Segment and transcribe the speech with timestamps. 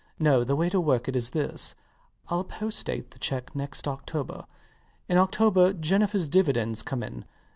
[0.17, 1.75] No: the way to work it is this.
[2.27, 4.47] I'll postdate the cheque next October.
[5.07, 7.23] In October Jennifer's dividends come in.